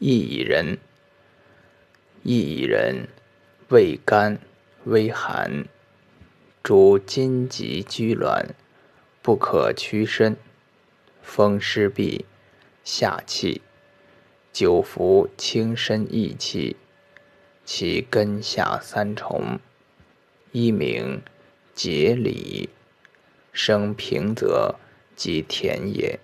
[0.00, 0.78] 薏仁。
[2.24, 3.08] 薏仁
[3.68, 4.38] 味甘，
[4.84, 5.66] 微寒，
[6.62, 8.46] 主筋急拘挛，
[9.22, 10.36] 不可屈伸，
[11.22, 12.24] 风湿痹，
[12.84, 13.62] 下气。
[14.52, 16.76] 久服轻身益气，
[17.64, 19.60] 其根下三重，
[20.50, 21.22] 一名
[21.74, 22.70] 节里，
[23.52, 24.76] 生平泽
[25.14, 26.18] 及田野。